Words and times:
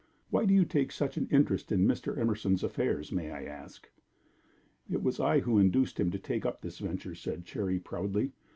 "Why 0.31 0.45
do 0.45 0.53
you 0.55 0.65
take 0.65 0.91
such 0.91 1.15
an 1.17 1.27
interest 1.29 1.71
in 1.71 1.85
Mr. 1.87 2.17
Emerson's 2.17 2.63
affairs, 2.63 3.11
may 3.11 3.29
I 3.29 3.43
ask?" 3.43 3.87
"It 4.89 5.03
was 5.03 5.19
I 5.19 5.41
who 5.41 5.59
induced 5.59 5.99
him 5.99 6.09
to 6.09 6.17
take 6.17 6.43
up 6.43 6.59
this 6.61 6.79
venture," 6.79 7.13
said 7.13 7.45
Cherry, 7.45 7.77
proudly. 7.77 8.31